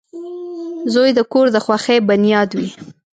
•زوی 0.93 1.09
د 1.17 1.19
کور 1.31 1.45
د 1.51 1.57
خوښۍ 1.65 1.97
بنیاد 2.09 2.49
وي. 2.57 2.69